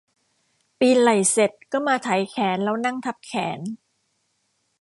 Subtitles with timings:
[0.79, 3.59] ปีนไหล่เสร็จก็มาไถแขนแล้วนั่งทับแขน